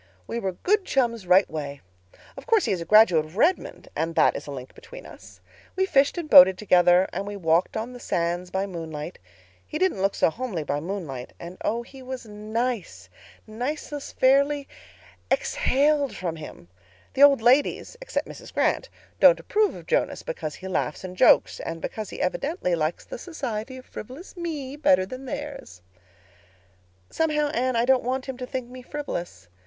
"We 0.25 0.39
were 0.39 0.53
good 0.53 0.83
chums 0.83 1.27
right 1.27 1.47
way. 1.47 1.79
Of 2.35 2.47
course 2.47 2.65
he 2.65 2.71
is 2.71 2.81
a 2.81 2.85
graduate 2.85 3.23
of 3.23 3.37
Redmond, 3.37 3.87
and 3.95 4.15
that 4.15 4.35
is 4.35 4.47
a 4.47 4.51
link 4.51 4.73
between 4.73 5.05
us. 5.05 5.41
We 5.75 5.85
fished 5.85 6.17
and 6.17 6.27
boated 6.27 6.57
together; 6.57 7.07
and 7.13 7.27
we 7.27 7.35
walked 7.35 7.77
on 7.77 7.93
the 7.93 7.99
sands 7.99 8.49
by 8.49 8.65
moonlight. 8.65 9.19
He 9.67 9.77
didn't 9.77 10.01
look 10.01 10.15
so 10.15 10.31
homely 10.31 10.63
by 10.63 10.79
moonlight 10.79 11.33
and 11.39 11.55
oh, 11.61 11.83
he 11.83 12.01
was 12.01 12.25
nice. 12.25 13.09
Niceness 13.45 14.11
fairly 14.13 14.67
exhaled 15.29 16.15
from 16.15 16.37
him. 16.37 16.67
The 17.13 17.21
old 17.21 17.43
ladies—except 17.43 18.27
Mrs. 18.27 18.51
Grant—don't 18.51 19.39
approve 19.39 19.75
of 19.75 19.85
Jonas, 19.85 20.23
because 20.23 20.55
he 20.55 20.67
laughs 20.67 21.03
and 21.03 21.15
jokes—and 21.15 21.79
because 21.79 22.09
he 22.09 22.21
evidently 22.23 22.73
likes 22.73 23.05
the 23.05 23.19
society 23.19 23.77
of 23.77 23.85
frivolous 23.85 24.35
me 24.35 24.75
better 24.75 25.05
than 25.05 25.25
theirs. 25.25 25.83
"Somehow, 27.11 27.49
Anne, 27.49 27.75
I 27.75 27.85
don't 27.85 28.01
want 28.01 28.25
him 28.25 28.37
to 28.37 28.47
think 28.47 28.67
me 28.67 28.81
frivolous. 28.81 29.47